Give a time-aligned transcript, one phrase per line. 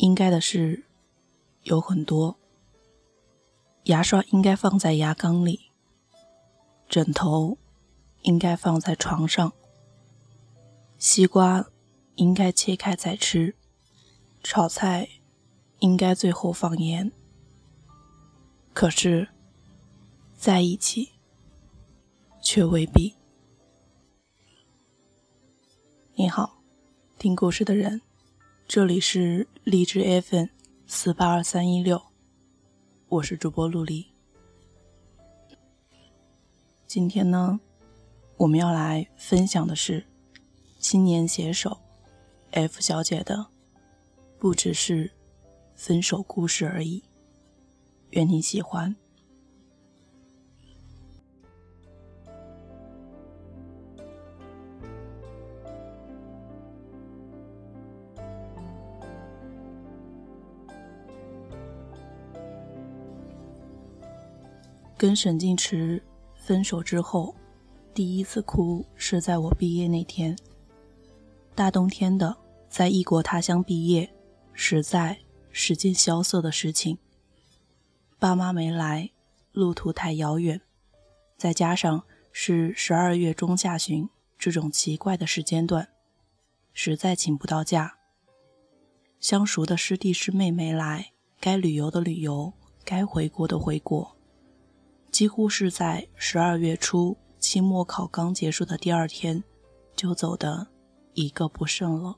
[0.00, 0.84] 应该的事
[1.64, 2.38] 有很多。
[3.84, 5.70] 牙刷应该放在牙缸里，
[6.88, 7.58] 枕头
[8.22, 9.52] 应该放在床上，
[10.98, 11.66] 西瓜
[12.14, 13.54] 应该切开再吃，
[14.42, 15.08] 炒菜
[15.80, 17.12] 应该最后放盐。
[18.72, 19.28] 可是，
[20.34, 21.10] 在一起
[22.42, 23.16] 却未必。
[26.14, 26.62] 你好，
[27.18, 28.00] 听故事的人，
[28.72, 30.46] 这里是荔枝 FM
[30.86, 32.00] 四八二三一六，
[33.08, 34.06] 我是主播陆离。
[36.86, 37.58] 今天呢，
[38.36, 40.06] 我们要来分享的是
[40.78, 41.78] 青年写手
[42.52, 43.48] F 小姐的，
[44.38, 45.10] 不只是
[45.74, 47.02] 分手故事而已。
[48.10, 48.94] 愿你喜欢。
[65.00, 66.02] 跟沈静池
[66.34, 67.34] 分手之后，
[67.94, 70.36] 第一次哭是在我毕业那天。
[71.54, 72.36] 大冬天的，
[72.68, 74.12] 在异国他乡毕业，
[74.52, 75.18] 实在
[75.50, 76.98] 是件萧瑟的事情。
[78.18, 79.10] 爸妈没来，
[79.52, 80.60] 路途太遥远，
[81.38, 84.06] 再加上是十二月中下旬
[84.38, 85.88] 这种奇怪的时间段，
[86.74, 87.96] 实在请不到假。
[89.18, 92.52] 相熟的师弟师妹没来，该旅游的旅游，
[92.84, 94.14] 该回国的回国，
[95.10, 99.42] 几乎是在十二月初期末考刚结束的第二天，
[99.96, 100.66] 就走的
[101.14, 102.16] 一个不剩了。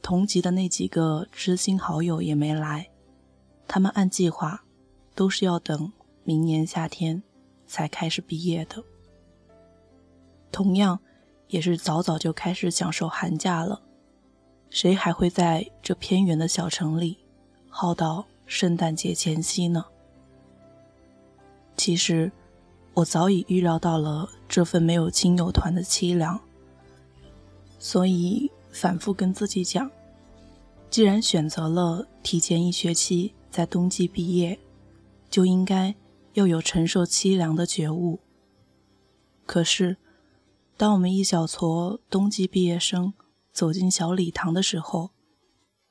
[0.00, 2.88] 同级的那几个知心好友也没来。
[3.66, 4.64] 他们按计划
[5.14, 5.92] 都是要等
[6.24, 7.22] 明年夏天
[7.66, 8.82] 才开始毕业的，
[10.50, 10.98] 同样
[11.48, 13.82] 也是早早就开始享受寒假了。
[14.70, 17.18] 谁还会在这偏远的小城里
[17.68, 19.84] 耗到圣诞节前夕呢？
[21.78, 22.30] 其实
[22.92, 26.38] 我早已预料到了这份没有亲友团的凄凉，
[27.78, 29.90] 所以反复跟自己讲：
[30.90, 33.32] 既然选择了提前一学期。
[33.50, 34.60] 在冬季毕业，
[35.30, 35.94] 就应该
[36.34, 38.20] 要有承受凄凉的觉悟。
[39.46, 39.96] 可是，
[40.76, 43.14] 当我们一小撮冬季毕业生
[43.50, 45.10] 走进小礼堂的时候，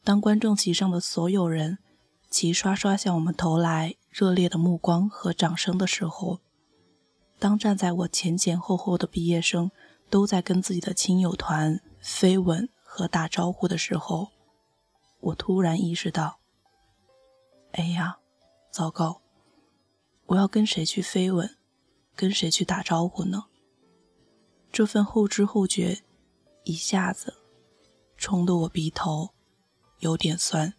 [0.03, 1.79] 当观众席上的所有人
[2.29, 6.39] 齐刷刷向我们投来热烈的目光和掌声的时候，
[7.37, 9.69] 当站在我前前后后的毕业生
[10.09, 14.29] 都在跟自己的亲友团飞吻和打招呼的时候，
[15.19, 16.39] 我突然意识到。
[17.73, 18.17] 哎呀，
[18.71, 19.21] 糟糕！
[20.25, 21.55] 我要跟谁去飞吻，
[22.15, 23.45] 跟谁去打招呼呢？
[24.71, 26.01] 这份后知后觉
[26.63, 27.35] 一下子
[28.17, 29.29] 冲得我鼻头
[29.99, 30.73] 有点酸，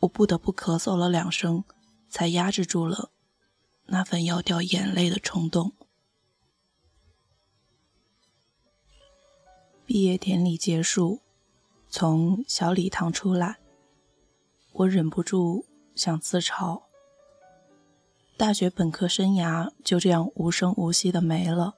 [0.00, 1.64] 我不得不咳嗽了两声，
[2.08, 3.10] 才压制住了
[3.86, 5.72] 那份要掉眼泪的冲动。
[9.84, 11.20] 毕业典礼结束，
[11.88, 13.58] 从小礼堂出来。
[14.72, 15.64] 我忍不住
[15.94, 16.82] 想自嘲，
[18.36, 21.76] 大学本科生涯就这样无声无息的没了，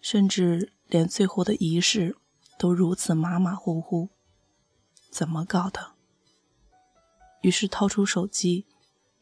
[0.00, 2.16] 甚至连最后的仪式
[2.58, 4.10] 都如此马马虎虎，
[5.10, 5.91] 怎么搞的？
[7.42, 8.66] 于是掏出手机，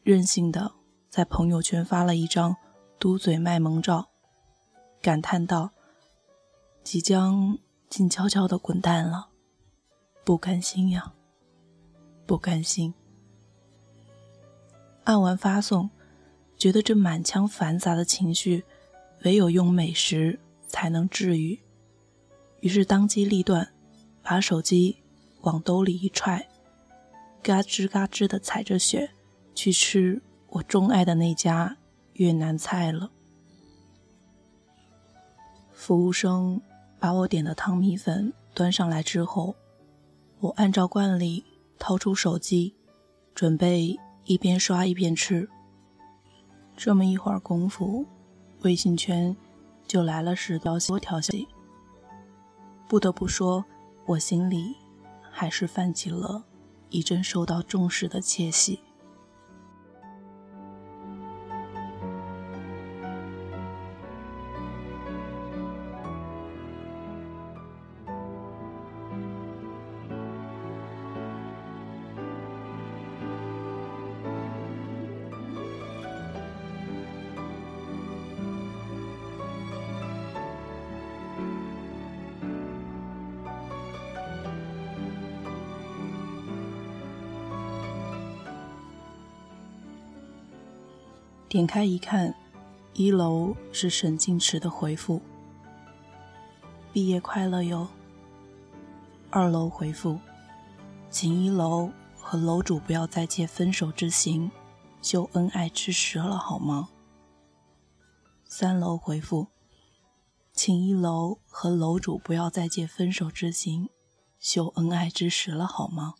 [0.01, 0.71] 任性的
[1.09, 2.55] 在朋友圈发了一张
[2.97, 4.09] 嘟嘴卖萌照，
[5.01, 5.71] 感叹道
[6.83, 7.57] ：“即将
[7.89, 9.29] 静悄悄的滚蛋了，
[10.23, 11.13] 不甘心呀。”
[12.27, 12.93] 不甘心。
[15.03, 15.89] 按完发送，
[16.57, 18.63] 觉得这满腔繁杂的情绪，
[19.23, 21.59] 唯有用美食才能治愈。
[22.61, 23.73] 于是当机立断，
[24.21, 24.95] 把手机
[25.41, 26.47] 往兜里一揣，
[27.41, 29.11] 嘎吱嘎吱的踩着雪
[29.55, 31.77] 去吃我钟爱的那家
[32.13, 33.11] 越南菜了。
[35.71, 36.61] 服务生
[36.99, 39.55] 把我点的汤米粉端上来之后，
[40.39, 41.43] 我按照惯例。
[41.83, 42.75] 掏出手机，
[43.33, 45.49] 准备一边刷一边吃。
[46.77, 48.05] 这么一会儿功夫，
[48.61, 49.35] 微信圈
[49.87, 51.47] 就来了十条多条消息。
[52.87, 53.65] 不得不说，
[54.05, 54.75] 我心里
[55.31, 56.43] 还是泛起了
[56.91, 58.79] 一阵受到重视的窃喜。
[91.51, 92.33] 点开一看，
[92.93, 95.21] 一楼是沈静池的回复
[96.93, 97.89] ：“毕业快乐哟。”
[99.29, 100.17] 二楼回复
[101.11, 104.49] ：“请一楼和楼主不要再借分手之行
[105.01, 106.87] 秀恩爱之实了，好吗？”
[108.47, 109.47] 三楼回复
[110.55, 113.89] ：“请一楼和楼主不要再借分手之行
[114.39, 116.13] 秀恩爱之时了，好吗？”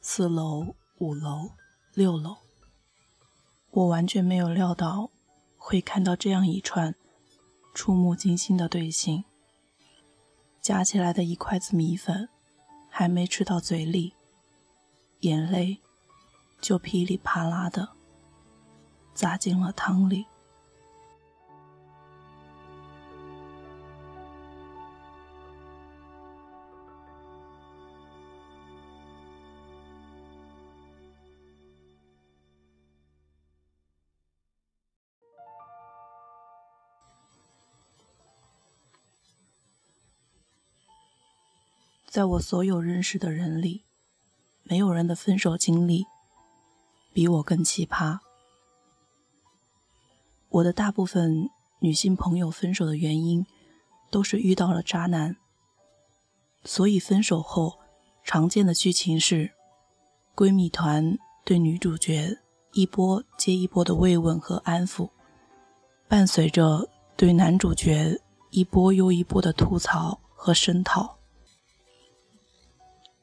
[0.00, 1.50] 四楼、五楼、
[1.94, 2.36] 六楼。
[3.72, 5.10] 我完全没有料到
[5.56, 6.94] 会看到这样一串
[7.72, 9.24] 触目惊心的队形，
[10.60, 12.28] 夹起来的一筷子米粉
[12.88, 14.14] 还没吃到嘴里，
[15.20, 15.78] 眼泪
[16.60, 17.90] 就噼里啪啦的
[19.14, 20.26] 砸进了汤里。
[42.10, 43.84] 在我所有认识的人里，
[44.64, 46.06] 没有人的分手经历
[47.12, 48.18] 比我更奇葩。
[50.48, 51.48] 我的大部分
[51.78, 53.46] 女性朋友分手的原因
[54.10, 55.36] 都是遇到了渣男，
[56.64, 57.78] 所以分手后
[58.24, 59.52] 常见的剧情是
[60.34, 62.38] 闺蜜团对女主角
[62.72, 65.10] 一波接一波的慰问和安抚，
[66.08, 68.20] 伴随着对男主角
[68.50, 71.19] 一波又一波的吐槽和声讨。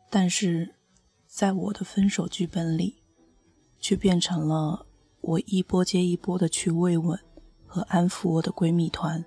[0.10, 0.74] 但是，
[1.28, 2.96] 在我的分手剧本里，
[3.80, 4.86] 却变成了
[5.22, 7.20] 我一波接一波的去慰问
[7.66, 9.24] 和安抚我的闺蜜团，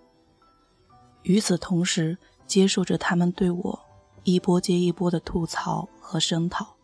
[1.23, 2.17] 与此同时，
[2.47, 3.81] 接受着他们对我
[4.25, 6.75] 一波接一波的吐槽和声讨。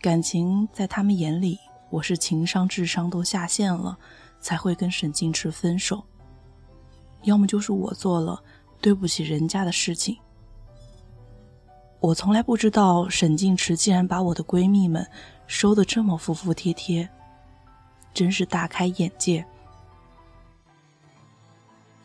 [0.00, 1.58] 感情在他们眼里，
[1.88, 3.98] 我是情商、智商都下线了，
[4.40, 6.04] 才会跟沈静池分手；
[7.22, 8.42] 要么就是我做了
[8.80, 10.18] 对不起人家的事情。
[12.00, 15.06] 我从来不知道沈静池竟然把我的闺蜜们
[15.46, 17.06] 收得这么服服帖帖，
[18.14, 19.44] 真是大开眼界。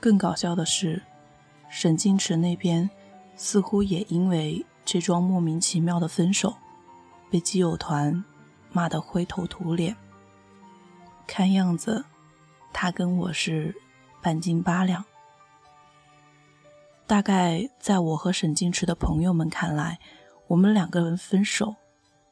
[0.01, 1.01] 更搞笑的是，
[1.69, 2.89] 沈静池那边
[3.37, 6.53] 似乎也因为这桩莫名其妙的分手，
[7.31, 8.23] 被基友团
[8.73, 9.95] 骂得灰头土脸。
[11.25, 12.03] 看样子，
[12.73, 13.73] 他跟我是
[14.21, 15.03] 半斤八两。
[17.07, 19.99] 大概在我和沈静池的朋友们看来，
[20.47, 21.75] 我们两个人分手，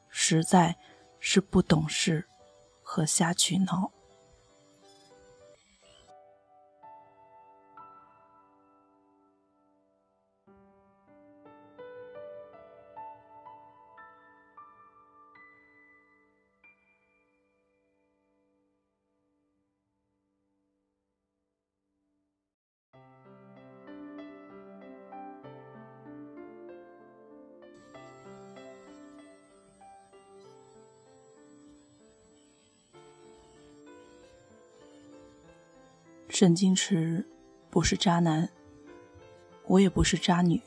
[0.10, 0.76] 实在
[1.20, 2.28] 是不懂事
[2.82, 3.92] 和瞎取闹。
[36.44, 37.26] 沈金池
[37.70, 38.50] 不是渣男，
[39.66, 40.62] 我也不是渣女，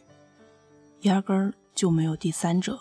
[1.03, 2.81] 压根儿就没有第三者。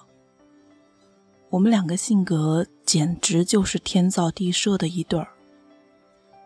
[1.50, 5.28] 我们两个性格简直就是天造地设的一对儿，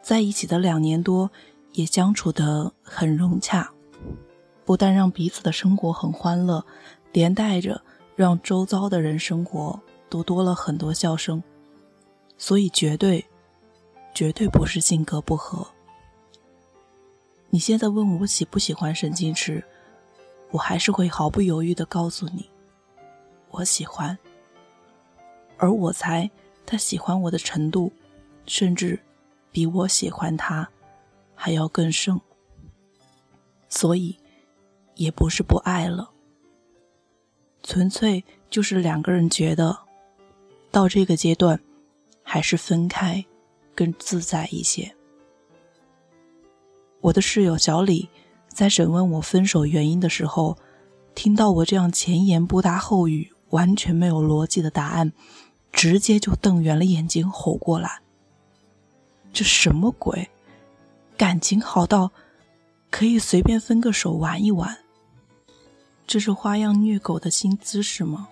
[0.01, 1.29] 在一起的两年多
[1.73, 3.71] 也相处得很融洽，
[4.65, 6.65] 不但让彼此的生活很欢乐，
[7.11, 7.79] 连带着
[8.15, 9.79] 让周遭的人生活
[10.09, 11.43] 都多了很多笑声，
[12.39, 13.23] 所以绝对
[14.15, 15.67] 绝对不是性格不合。
[17.51, 19.63] 你现在问我喜不喜欢沈静池，
[20.51, 22.49] 我还是会毫不犹豫的告诉你，
[23.49, 24.17] 我喜欢。
[25.57, 26.29] 而我猜
[26.65, 27.91] 他喜欢我的程度，
[28.45, 28.99] 甚至
[29.51, 30.69] 比我喜欢他
[31.35, 32.19] 还要更深。
[33.67, 34.17] 所以，
[34.95, 36.11] 也不是不爱了，
[37.63, 39.77] 纯粹就是两个人觉得，
[40.71, 41.59] 到这个阶段，
[42.23, 43.25] 还是分开
[43.75, 44.95] 更自在一些。
[47.01, 48.09] 我的室友小李
[48.47, 50.57] 在审问我分手原因的时候，
[51.15, 55.13] 听到我这样前言不搭后语、完全没有逻辑的答案，
[55.71, 58.01] 直接就瞪圆了眼睛吼过来
[59.31, 60.29] ：“这什么鬼？
[61.17, 62.11] 感情好到
[62.89, 64.77] 可以随便分个手玩一玩？
[66.05, 68.27] 这是花样虐狗的新姿势吗？”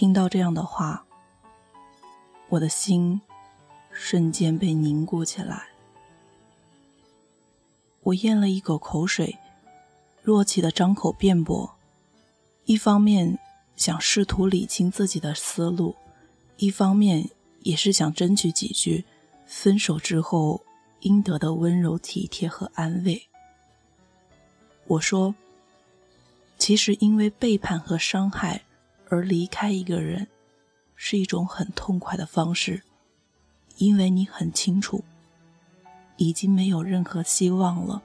[0.00, 1.04] 听到这样的话，
[2.48, 3.20] 我的心
[3.92, 5.68] 瞬间被凝固起来。
[8.04, 9.36] 我咽了一口口水，
[10.22, 11.76] 弱气的张口辩驳，
[12.64, 13.38] 一方面
[13.76, 15.94] 想试图理清自己的思路，
[16.56, 17.28] 一方面
[17.58, 19.04] 也是想争取几句
[19.44, 20.62] 分手之后
[21.00, 23.28] 应得的温柔体贴和安慰。
[24.86, 25.34] 我说
[26.56, 28.62] ：“其实因为背叛和伤害
[29.10, 30.26] 而离开一个人，
[30.96, 32.82] 是一种很痛快的方式，
[33.76, 35.04] 因为你很清楚。”
[36.16, 38.02] 已经没有任何希望了，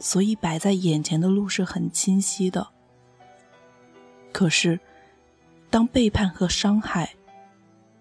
[0.00, 2.66] 所以摆在眼前的路是很清晰的。
[4.32, 4.80] 可是，
[5.70, 7.14] 当背叛和伤害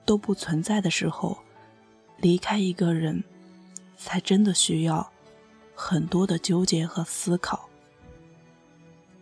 [0.04, 1.38] 都不存在的时候，
[2.18, 3.24] 离开一个人，
[3.98, 5.12] 才真的需要
[5.76, 7.70] 很多的纠结和思考，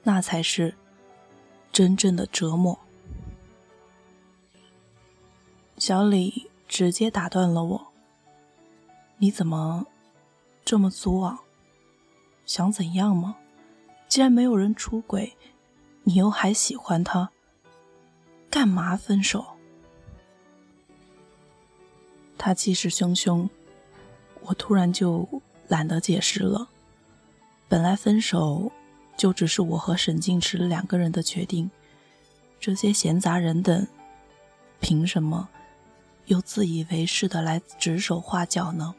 [0.03, 0.73] 那才是
[1.73, 2.79] 真正的折磨。
[5.79, 7.87] 小李直接打断了我
[9.17, 9.87] ：“你怎么？”
[10.65, 11.39] 这么作啊！
[12.45, 13.37] 想怎样吗？
[14.07, 15.35] 既然没有人出轨，
[16.03, 17.31] 你又还喜欢他，
[18.51, 19.43] 干嘛分手？
[22.37, 23.49] 他气势汹汹，
[24.41, 25.27] 我突然就
[25.69, 26.67] 懒得解释了。
[27.67, 28.71] 本来分手
[29.17, 31.71] 就只是我和沈静池两个人的决定，
[32.59, 33.87] 这些闲杂人等，
[34.79, 35.49] 凭什么
[36.29, 38.95] 又自以为是的来指手画脚呢？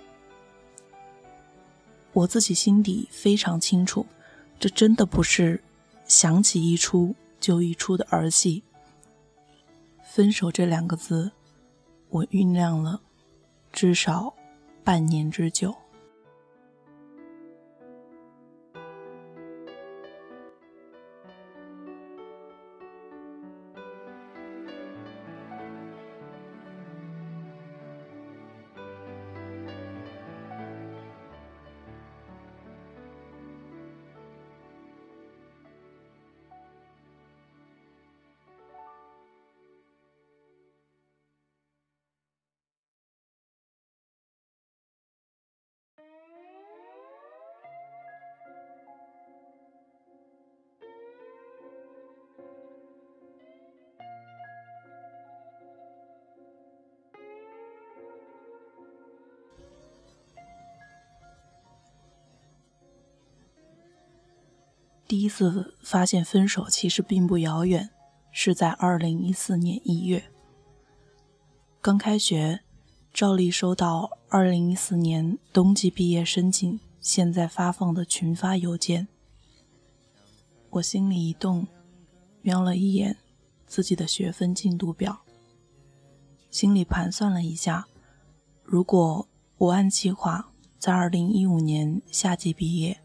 [2.13, 4.05] 我自己心底非常清楚，
[4.59, 5.63] 这真的不是
[6.07, 8.65] 想起一出就一出的儿戏。
[10.03, 11.31] 分手这两个字，
[12.09, 13.01] 我酝酿了
[13.73, 14.35] 至少
[14.83, 15.73] 半年之久。
[65.11, 67.90] 第一次发现分手其实并不遥远，
[68.31, 70.23] 是在二零一四年一月。
[71.81, 72.61] 刚开学，
[73.12, 79.09] 照例收到二零一四年冬季毕业申请现在发放的群发邮件。
[80.71, 81.67] 我心里一动，
[82.40, 83.17] 瞄了一眼
[83.67, 85.23] 自己的学分进度表，
[86.52, 87.88] 心里盘算了一下，
[88.62, 89.26] 如果
[89.59, 93.00] 我按计划在二零一五年夏季毕业。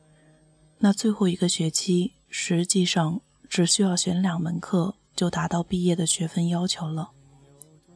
[0.86, 7.10] 那最后一个学期，实际上只需要选两门课就达到毕业的学分要求了。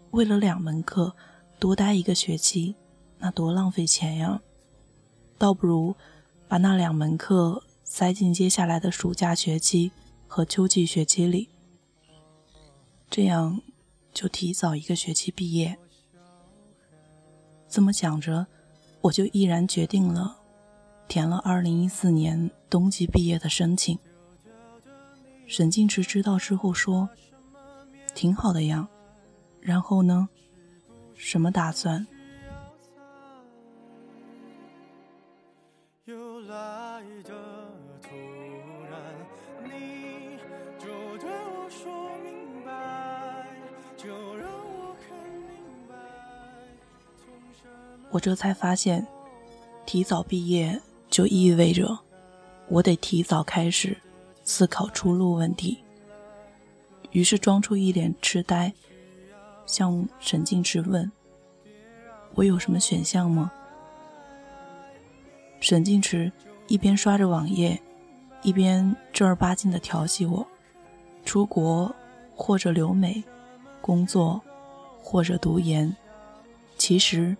[0.10, 1.16] 为了两门课
[1.60, 2.74] 多待一个学期，
[3.20, 4.42] 那多浪费钱呀！
[5.38, 5.96] 倒不如
[6.48, 9.92] 把那两门课塞进接下来的暑假学期
[10.28, 11.48] 和秋季学期里，
[13.08, 13.62] 这样
[14.12, 15.78] 就提早一个学期毕业。
[17.70, 18.48] 这么想着，
[19.02, 20.39] 我就毅然决定了。
[21.10, 23.98] 填了二零一四年冬季毕业的申请。
[25.48, 27.10] 沈静池知道之后说
[28.14, 28.88] ：“挺好的呀。”
[29.60, 30.30] 然后呢？
[31.16, 32.06] 什么打算？
[48.12, 49.06] 我这才发现，
[49.86, 50.80] 提早毕业。
[51.10, 51.98] 就意味着，
[52.68, 53.98] 我得提早开始
[54.44, 55.78] 思考出路问题。
[57.12, 58.72] 于是装出一脸痴呆，
[59.66, 61.12] 向沈静池问
[62.36, 63.52] ：“我有什么选项吗？”
[65.60, 66.32] 沈静池
[66.68, 67.82] 一边刷着网页，
[68.44, 70.46] 一边正儿八经地调戏我
[71.26, 71.94] ：“出国
[72.36, 73.24] 或者留美，
[73.82, 74.40] 工作
[75.02, 75.94] 或者读研。
[76.78, 77.36] 其实，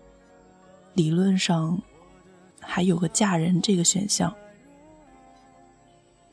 [0.94, 1.80] 理论上……”
[2.72, 4.32] 还有个嫁人这个选项，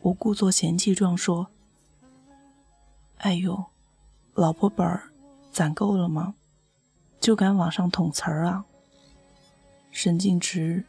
[0.02, 1.48] 我故作嫌弃状说
[3.18, 3.66] ：“哎呦，
[4.36, 5.12] 老婆本儿
[5.52, 6.36] 攒够了吗？
[7.20, 8.64] 就敢往上捅词儿啊！”
[9.90, 10.86] 沈静池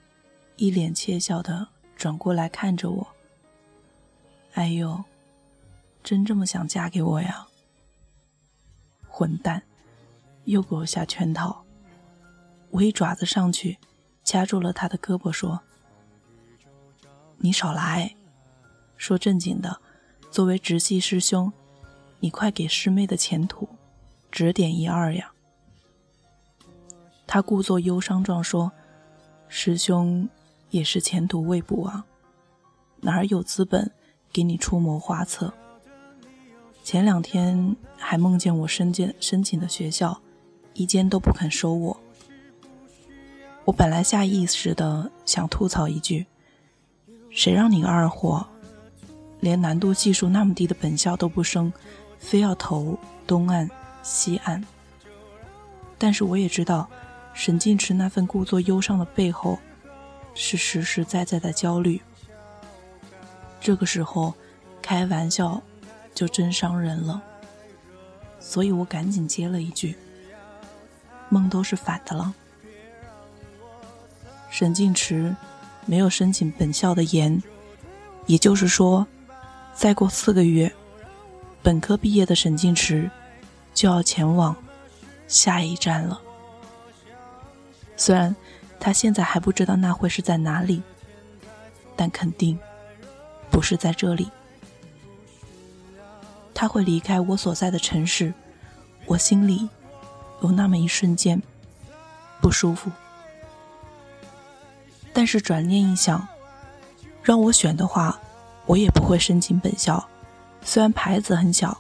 [0.57, 3.07] 一脸窃笑的转过来看着我
[4.53, 5.03] ：“哎呦，
[6.03, 7.47] 真这么想嫁给我呀？
[9.09, 9.63] 混蛋，
[10.45, 11.65] 又给我下圈套！”
[12.69, 13.79] 我一爪子上去。
[14.29, 15.59] 掐住了他的胳膊，说
[17.41, 18.15] ：“你少来。
[18.99, 19.81] 说正经的，
[20.31, 21.51] 作为直系师兄，
[22.21, 23.67] 你快给师妹的前途
[24.31, 25.33] 指点一二呀。”
[27.27, 28.71] 他故作忧伤状说
[29.49, 30.29] ：“师兄
[30.69, 32.05] 也是前途未卜啊，
[33.01, 33.91] 哪儿有资本
[34.31, 35.55] 给你出谋划策？
[36.85, 40.21] 前两天还梦见我申请申请的学校，
[40.75, 41.99] 一间都不肯收我。
[43.69, 46.25] 我本来下意识的想吐槽一句：
[47.29, 48.47] 谁让你个二货！”
[49.41, 51.71] 连难度系数那么低的本校都不升，
[52.19, 53.69] 非要投东岸、
[54.03, 54.65] 西岸。
[55.99, 56.89] 但是我也知道，
[57.35, 59.59] 沈静池那份故作忧伤的背后，
[60.33, 62.01] 是实实在在的焦虑。
[63.61, 64.33] 这个时候
[64.81, 65.61] 开玩笑，
[66.15, 67.23] 就真伤人了。
[68.41, 69.95] 所以我赶紧接了一句
[71.29, 72.35] ：“梦都是反的了。”
[74.51, 75.35] 沈静池
[75.87, 77.43] 没有申请本校的研，
[78.27, 79.07] 也就是说。
[79.75, 80.75] 再过四个月，
[81.63, 83.09] 本科毕业的沈静池
[83.73, 84.57] 就要前往
[85.29, 86.21] 下一站了。
[87.97, 88.35] 虽然
[88.81, 90.83] 他现在还不知道那会是在哪里，
[91.95, 92.59] 但肯定
[93.53, 94.29] 不是在这里。
[96.53, 98.35] 他会离开我所在的城市，
[99.07, 99.69] 我心里
[100.43, 101.41] 有那么一瞬间
[102.41, 102.91] 不舒服。
[105.19, 106.25] 但是转念一想，
[107.25, 108.17] 让我选的话。
[108.67, 110.09] 我也不会申请本校，
[110.63, 111.77] 虽然牌子很小，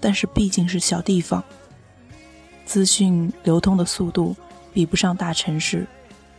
[0.00, 1.44] 但是毕竟是小地方，
[2.64, 4.34] 资讯流通的速度
[4.72, 5.86] 比不上大城市，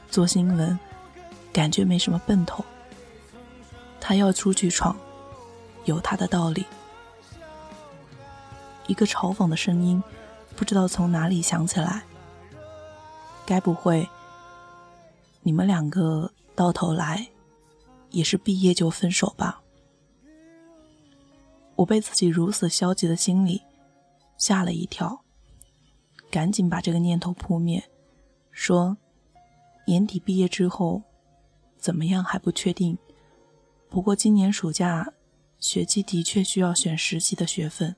[0.10, 0.78] 做新闻
[1.54, 2.66] 感觉没什么奔头。
[4.02, 4.98] 他要出去闯，
[5.86, 6.66] 有他的道理。
[8.88, 10.04] 一个嘲讽的声音
[10.58, 12.02] 不知道从哪里响起来，
[13.46, 14.10] 该不会
[15.48, 17.26] 你们两个到头来
[18.10, 19.64] 也是毕业就分手吧？
[21.78, 23.62] 我被自己如此消极的心理
[24.38, 25.24] 吓了一跳，
[26.30, 27.82] 赶紧把这个念头扑灭，
[28.52, 28.98] 说
[29.88, 31.02] ：“年底毕业之后
[31.78, 32.98] 怎么样还不确定，
[33.90, 35.14] 不过今年暑假
[35.60, 37.96] 学期的确需要选实习的学分，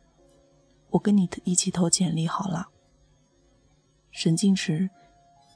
[0.92, 2.70] 我跟你一起投简历好了。”
[4.14, 4.92] 沈静池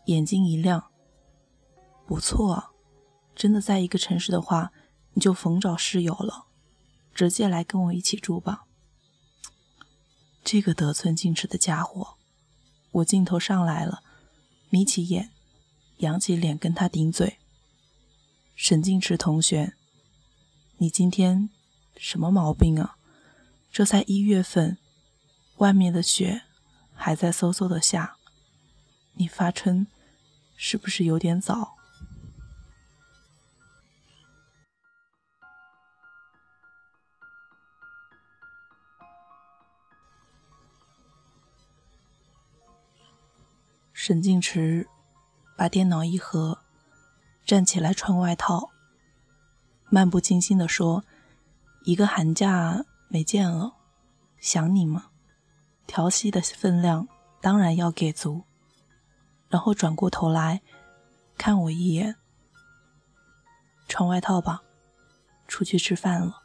[0.06, 0.84] 眼睛一亮
[2.06, 2.72] ：“不错，
[3.36, 4.72] 真的在一个城市的话，
[5.13, 6.48] 你就逢找室友了。”
[7.13, 8.66] 直接来跟我一起住吧。
[10.44, 12.16] 这个得寸进尺的家伙，
[12.89, 14.02] 我镜头上来了，
[14.72, 15.30] 眯起眼，
[15.98, 17.38] 扬起脸跟他顶嘴。
[18.56, 19.76] 沈静池同学，
[20.78, 21.52] 你今天
[21.96, 22.98] 什么毛病啊？
[23.72, 24.80] 这才一月份，
[25.58, 26.42] 外面的雪
[26.96, 28.18] 还在嗖嗖的下，
[29.13, 29.86] 你发春
[30.56, 31.76] 是不是有点早？
[44.06, 44.86] 沈静池
[45.56, 46.60] 把电脑一合，
[47.46, 48.70] 站起来穿外套，
[49.86, 51.06] 漫不经心地说
[51.88, 53.76] ：“一个寒假没见了，
[54.42, 55.06] 想你吗？
[55.88, 57.08] 调戏的分量
[57.39, 58.44] 当然要给足。”
[59.48, 60.62] 然后转过头来
[61.38, 62.18] 看我一眼
[63.88, 64.63] ：“穿外套吧，
[65.48, 66.42] 出去吃饭了。”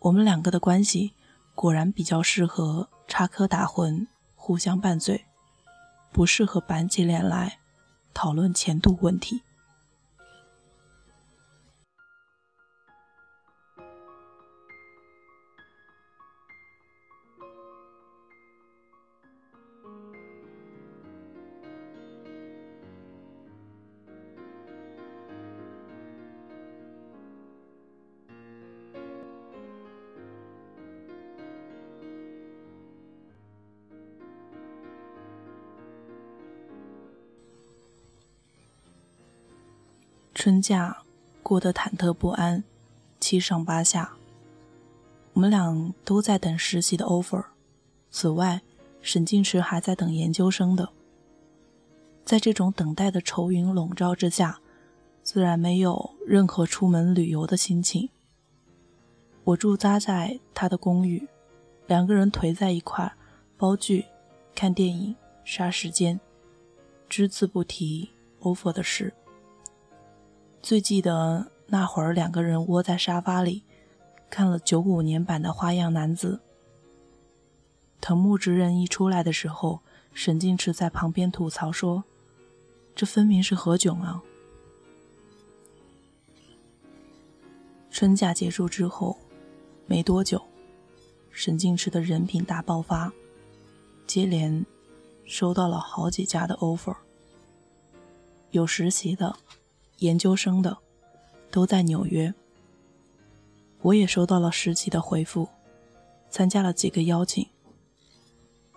[0.00, 1.14] 我们两个的关系
[1.54, 4.08] 果然比较适合插科打诨。
[4.50, 5.26] 互相拌嘴，
[6.10, 7.60] 不适合板起脸来
[8.12, 9.44] 讨论前途问题。
[40.40, 40.96] 春假
[41.42, 42.64] 过得忐忑不安，
[43.20, 44.16] 七上八下。
[45.34, 47.44] 我们俩都在等实习的 offer，
[48.10, 48.62] 此外，
[49.02, 50.88] 沈静池还在等研究生的。
[52.24, 54.58] 在这种等待的愁云笼罩之下，
[55.22, 58.08] 自然没有任何出门旅游的心情。
[59.44, 61.28] 我驻扎在他的公寓，
[61.86, 63.12] 两个人颓在一块，
[63.58, 64.06] 煲剧、
[64.54, 66.18] 看电影、杀时间，
[67.10, 68.08] 只字不提
[68.40, 69.12] offer 的事。
[70.62, 73.64] 最记得那会儿，两个人窝在沙发里，
[74.28, 76.40] 看了九五年版的《花样男子》。
[78.00, 79.80] 藤木直人一出来的时候，
[80.12, 82.04] 沈静池在旁边吐槽说
[82.94, 84.22] ：“这分明是何炅啊！”
[87.90, 89.18] 春假结束之后
[89.86, 90.40] 没多久，
[91.30, 93.12] 沈静池的人品大爆发，
[94.06, 94.64] 接连
[95.24, 96.96] 收到了好几家的 offer，
[98.50, 99.36] 有实习的、
[100.00, 100.76] 研究生的，
[101.50, 102.34] 都在纽约。
[103.80, 105.48] 我也收到了实习的回复，
[106.28, 107.46] 参加了几个邀请。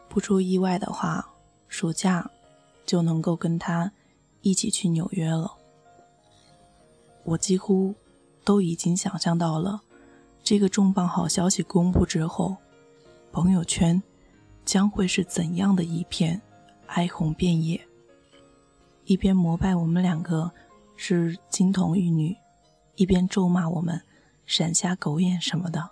[0.07, 1.33] 不出意外的话，
[1.67, 2.29] 暑假
[2.85, 3.91] 就能够跟他
[4.41, 5.51] 一起去纽约了。
[7.23, 7.95] 我几乎
[8.43, 9.81] 都已经想象到了，
[10.43, 12.55] 这个重磅好消息公布之后，
[13.31, 14.01] 朋友圈
[14.63, 16.41] 将会是怎样的一片
[16.87, 17.79] 哀鸿遍野。
[19.05, 20.49] 一边膜拜我们两个
[20.95, 22.35] 是金童玉女，
[22.95, 24.01] 一边咒骂我们。
[24.45, 25.91] 闪瞎狗眼什么的，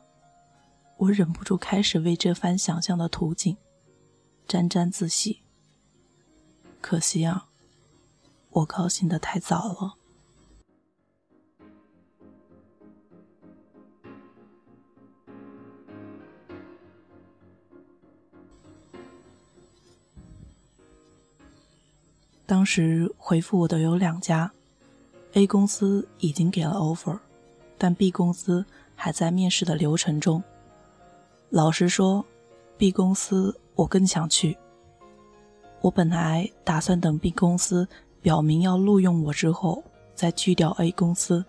[0.97, 3.55] 我忍不住开始为这番想象的图景
[4.45, 5.41] 沾沾自喜。
[6.81, 7.47] 可惜啊，
[8.49, 9.93] 我高兴的太早了。
[22.45, 24.51] 当时回复我的有两家
[25.33, 27.19] ，A 公司已经给了 offer。
[27.77, 28.63] 但 B 公司
[28.95, 30.43] 还在面试的流程中。
[31.49, 32.23] 老实说
[32.77, 34.55] ，B 公司我更想去。
[35.81, 37.87] 我本来打算等 B 公司
[38.21, 41.43] 表明要录用我之后，再拒掉 A 公司，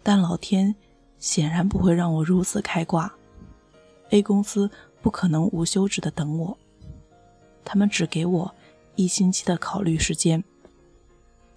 [0.00, 0.72] 但老天
[1.18, 3.12] 显然不会让我如此开挂。
[4.10, 6.56] A 公司不可能无休止的等我，
[7.64, 8.54] 他们只给我
[8.94, 10.44] 一星期的考虑时间。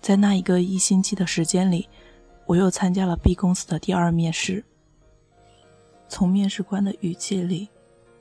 [0.06, 1.90] 在那一个一星期的时间里。
[2.46, 4.64] 我又参加了 B 公司的第二面试。
[6.08, 7.70] 从面试官的语气里，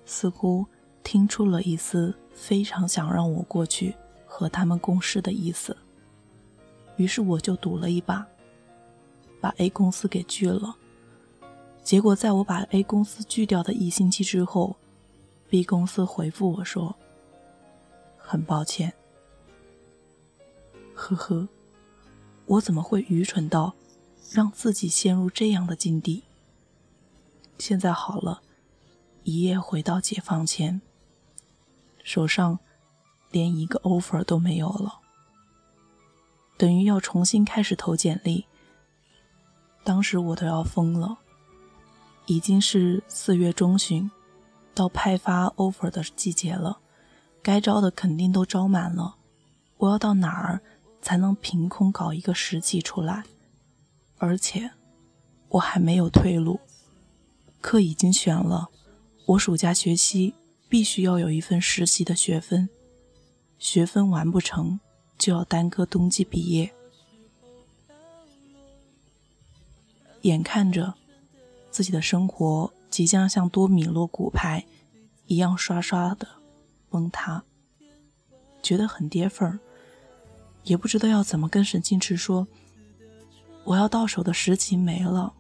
[0.06, 0.64] 似乎
[1.02, 3.94] 听出了一丝非常想让我过去
[4.24, 5.76] 和他们共事的意思。
[6.96, 8.26] 于是我就赌了一把，
[9.38, 10.74] 把 A 公司给拒了。
[11.82, 14.74] 结果在我把 A 公司拒掉的一星期之后
[15.50, 16.96] ，B 公司回复我说
[18.16, 18.90] ：“很抱歉。”
[20.96, 21.46] 呵呵，
[22.46, 23.74] 我怎么会愚蠢到？
[24.32, 26.24] 让自己陷入这样的境地。
[27.58, 28.42] 现在好了，
[29.22, 30.80] 一夜回到解放前，
[32.02, 32.58] 手上
[33.30, 35.00] 连一个 offer 都没有了，
[36.56, 38.46] 等于要重新开始投简历。
[39.84, 41.18] 当时我都要疯了，
[42.26, 44.10] 已经是四月中旬，
[44.74, 46.80] 到派发 offer 的季节了，
[47.40, 49.14] 该招的肯定都招满了，
[49.76, 50.60] 我要到哪儿
[51.04, 53.24] 才能凭空搞一个实习出来？
[54.16, 54.70] 而且，
[55.50, 56.58] 我还没有退路。
[57.60, 58.70] 课已经选了，
[59.26, 60.32] 我暑假学习
[60.66, 62.70] 必须要有一份实习的学分，
[63.58, 64.80] 学分完不成
[65.18, 66.72] 就要耽搁冬季毕业。
[70.22, 70.94] 眼看着
[71.70, 74.64] 自己的生活即将像多米诺骨牌
[75.26, 76.26] 一样刷刷的
[76.88, 77.44] 崩塌，
[78.62, 79.60] 觉得很跌份儿，
[80.64, 82.46] 也不知道要怎么跟沈静池说。
[83.64, 85.32] 我要到手的实习没了。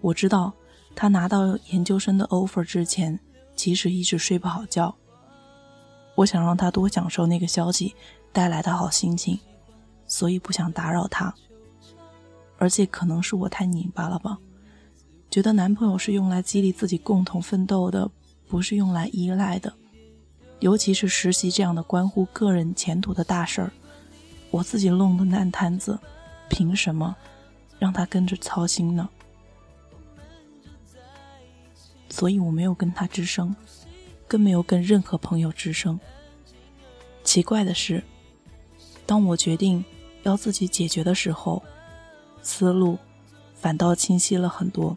[0.00, 0.50] 我知道
[0.96, 3.20] 他拿到研究生的 offer 之前，
[3.54, 4.94] 其实一直睡不好觉。
[6.14, 7.94] 我想让他多享受那个消息
[8.32, 9.38] 带来的好心情，
[10.06, 11.34] 所以不想打扰他。
[12.56, 14.38] 而且可能是我太拧巴了吧，
[15.30, 18.10] 觉得男朋友是用来激励自己共同奋斗的，
[18.48, 19.72] 不是用来依赖的。
[20.60, 23.72] 尤其是实习这样的关乎个人前途的大事儿，
[24.50, 25.98] 我自己弄的烂摊子。
[26.50, 27.14] 凭什么
[27.78, 29.06] 让他跟着操心呢？
[32.08, 33.54] 所以我没有跟他吱声，
[34.26, 36.00] 更没有跟任何朋友吱声。
[37.22, 38.02] 奇怪的是，
[39.04, 39.84] 当我决定
[40.22, 41.62] 要自己解决的时候，
[42.42, 42.98] 思路
[43.54, 44.96] 反倒清晰了很多。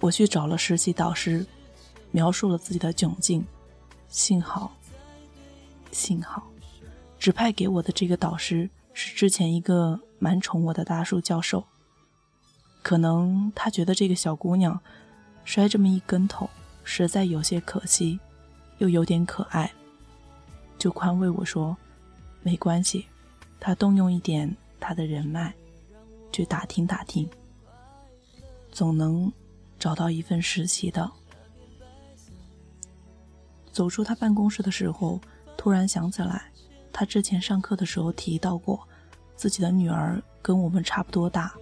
[0.00, 1.46] 我去找了实习导师，
[2.10, 3.42] 描述了自己的窘境。
[4.12, 4.70] 幸好，
[5.90, 6.46] 幸好，
[7.18, 8.68] 指派给我的这个导师。
[8.92, 11.64] 是之前一个蛮宠我的大叔教授，
[12.82, 14.78] 可能他觉得这个小姑娘
[15.46, 16.50] 摔这么一跟头
[16.84, 18.20] 实在有些可惜，
[18.76, 19.72] 又有点可爱，
[20.78, 21.74] 就宽慰我说
[22.44, 23.06] ：“没关系，
[23.58, 25.54] 他动用一点他的人脉
[26.30, 27.26] 去打听打听，
[28.70, 29.32] 总能
[29.78, 31.10] 找到一份实习的。”
[33.72, 35.18] 走出他办公室的时候，
[35.56, 36.44] 突然想起来。
[36.92, 38.86] 他之前上课的时候提到过，
[39.34, 41.54] 自己的女儿跟我们差不多大，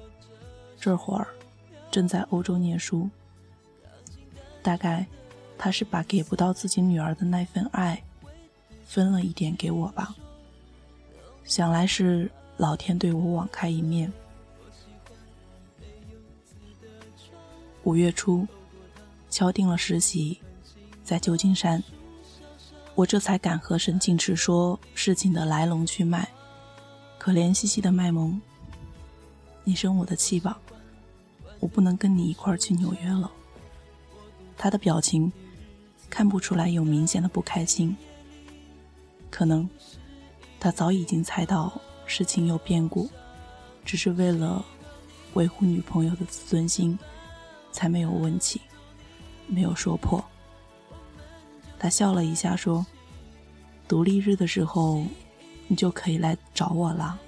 [0.78, 1.28] 这会儿
[1.88, 3.08] 正在欧洲念书。
[4.60, 5.06] 大概
[5.56, 8.02] 他是把给不到自己女儿的那份爱，
[8.84, 10.12] 分了一点给我吧。
[11.44, 14.12] 想来是老天对我网开一面。
[17.84, 18.46] 五月初，
[19.30, 20.40] 敲定了实习，
[21.04, 21.80] 在旧金山。
[22.94, 26.28] 我这才敢和沈静池说事情的来龙去脉。
[27.18, 28.40] 可怜兮兮的卖萌，
[29.62, 30.58] 你生我的气吧，
[31.58, 33.30] 我不能跟你一块儿去纽约了。
[34.56, 35.30] 他的表情
[36.08, 37.96] 看不出来有明显的不开心，
[39.30, 39.68] 可能
[40.58, 43.08] 他早已经猜到事情有变故，
[43.84, 44.64] 只是为了
[45.34, 46.98] 维护女朋友的自尊心，
[47.70, 48.60] 才没有问起，
[49.46, 50.22] 没有说破。
[51.80, 52.84] 他笑了一下，说
[53.88, 55.02] ：“独立日的时候，
[55.66, 57.18] 你就可以来找我了。”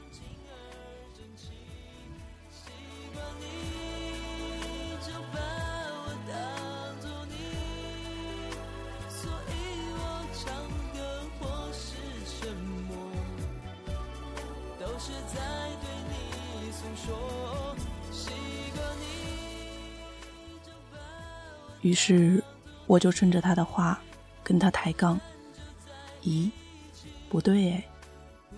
[21.81, 22.45] 于是，
[22.87, 24.01] 我就顺着他的话。
[24.43, 25.21] 跟他抬杠，
[26.23, 26.51] 咦，
[27.29, 27.85] 不对哎，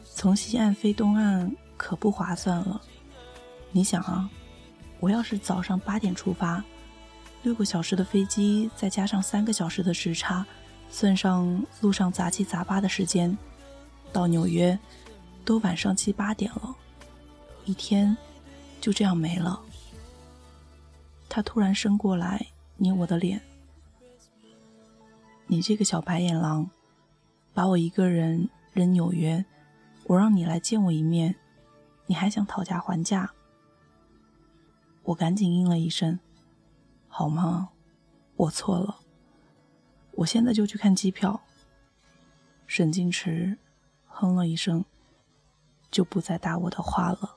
[0.04, 2.80] 从西岸飞东岸可不划算了。
[3.70, 4.28] 你想啊，
[5.00, 6.62] 我要是早上八点出发，
[7.42, 10.46] 六个小时的飞机，再加上三个小时的时差，
[10.88, 13.36] 算上路上杂七杂八的时间，
[14.12, 14.78] 到纽约
[15.44, 16.74] 都晚上七八点了，
[17.64, 18.16] 一天
[18.80, 19.60] 就这样没了。
[21.28, 23.40] 他突然伸过来捏我的脸。
[25.46, 26.70] 你这个小白眼狼，
[27.52, 29.44] 把我一个人扔纽约，
[30.04, 31.36] 我让你来见我一面，
[32.06, 33.30] 你还想讨价还价？
[35.02, 36.18] 我赶紧应了一声
[37.08, 37.68] ：“好吗？
[38.36, 39.00] 我错了，
[40.12, 41.40] 我现在就去看机票。”
[42.66, 43.58] 沈静池
[44.06, 44.84] 哼了一声，
[45.90, 47.36] 就不再搭我的话了。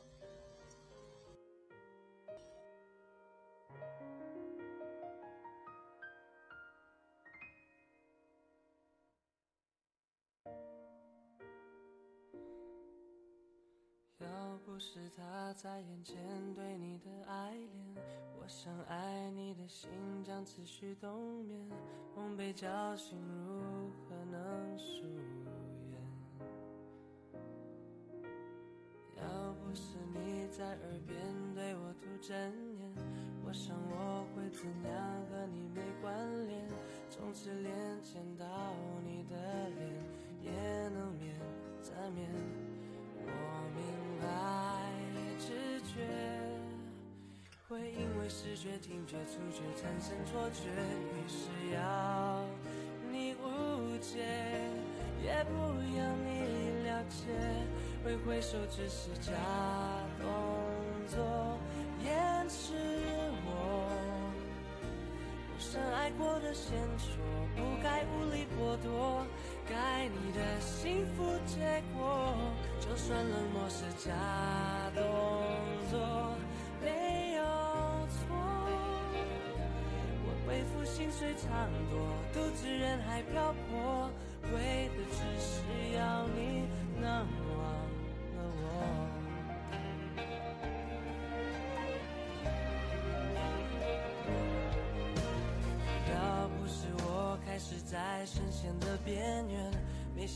[14.78, 16.16] 不是他在眼前
[16.54, 17.96] 对你的爱恋，
[18.40, 19.90] 我想爱你的心
[20.24, 21.60] 将持续冬眠。
[22.16, 25.02] 梦被叫醒，如何能疏
[25.90, 26.00] 远？
[29.16, 31.18] 要不是你在耳边
[31.56, 32.38] 对我吐真
[32.78, 32.94] 言，
[33.48, 36.64] 我想我会怎样和你没关联？
[37.10, 38.46] 从此连见到
[39.04, 39.92] 你的脸
[40.40, 41.36] 也能免
[41.82, 42.30] 则免。
[43.28, 43.32] 我
[43.76, 43.82] 明
[44.22, 44.28] 白。
[47.70, 52.46] 会因为视觉、听觉、触觉产生错觉，于是要
[53.12, 54.24] 你误解，
[55.22, 55.52] 也不
[55.98, 57.28] 要你了解。
[58.06, 59.34] 挥挥手只是假
[60.18, 60.26] 动
[61.10, 61.60] 作，
[62.06, 62.74] 掩饰
[63.44, 63.52] 我
[65.52, 67.18] 我深爱过的线索，
[67.54, 69.28] 不该无理剥夺，
[69.70, 72.34] 该你的幸福结果。
[72.80, 74.12] 就算冷漠是假
[74.96, 75.04] 动
[75.92, 76.36] 作。
[76.82, 77.44] 没有
[78.08, 78.36] 错。
[80.24, 82.00] 我背负心碎淌多，
[82.34, 84.10] 独自人海漂泊，
[84.54, 85.58] 为的只是
[85.98, 86.68] 要你
[87.02, 87.26] 能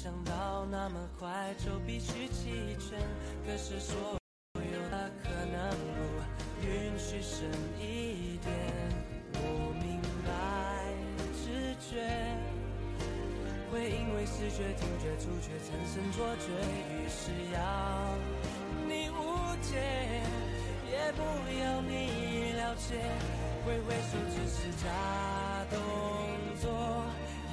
[0.01, 2.97] 想到那么快就必须弃权。
[3.45, 3.95] 可是所
[4.55, 7.47] 有的可能不允许深
[7.79, 8.51] 一点。
[9.35, 9.39] 我
[9.77, 10.33] 明白，
[11.37, 12.01] 直觉
[13.71, 16.49] 会因为视觉、听觉、触觉产生错觉，
[16.89, 17.61] 于是要
[18.87, 19.21] 你误
[19.61, 19.77] 解，
[20.89, 21.21] 也不
[21.61, 23.05] 要你了解。
[23.67, 24.89] 挥挥手只是假
[25.69, 25.77] 动
[26.59, 27.05] 作，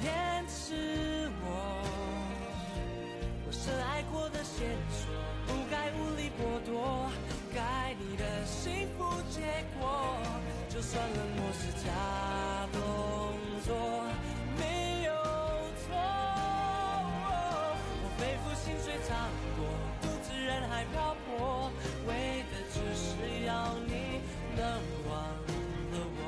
[0.03, 0.88] 掩饰
[10.91, 11.91] 算冷漠是假
[12.73, 12.81] 动
[13.63, 13.69] 作。
[14.57, 15.13] 没有
[15.85, 15.93] 错。
[18.01, 19.59] 我背负心碎难过，
[20.01, 21.69] 独自人海漂泊，
[22.07, 24.19] 为的只是要你
[24.57, 24.65] 能
[25.07, 25.13] 忘
[25.91, 26.25] 了我。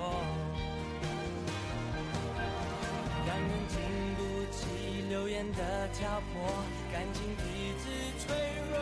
[3.26, 3.82] 让人经
[4.14, 4.22] 不
[4.52, 6.36] 起流言的挑拨，
[6.94, 8.38] 感情一直脆
[8.70, 8.78] 弱，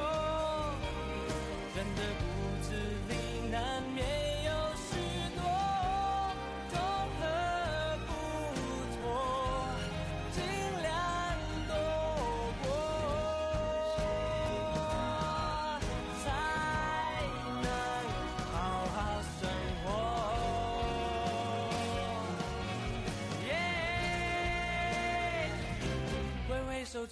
[1.74, 2.22] 人的骨
[2.64, 2.68] 子
[3.08, 4.39] 里难免。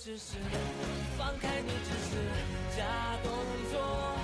[0.08, 0.36] 只是
[1.17, 3.30] 放开你，只是假动
[3.74, 4.16] 作。